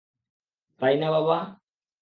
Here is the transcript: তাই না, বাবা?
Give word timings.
তাই 0.81 0.95
না, 0.97 1.07
বাবা? 1.11 1.37